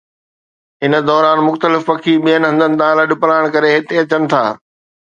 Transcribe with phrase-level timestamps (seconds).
[0.83, 4.43] ان دوران مختلف پکي ٻين هنڌن تان لڏپلاڻ ڪري هتي اچن ٿا